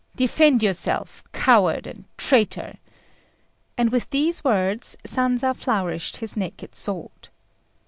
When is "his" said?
6.17-6.35